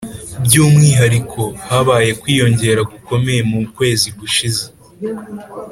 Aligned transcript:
byumwihariko, 0.45 1.41
habaye 1.67 2.11
kwiyongera 2.21 2.81
gukomeye 2.91 3.41
mu 3.51 3.59
kwezi 3.75 4.07
gushize 4.19 4.63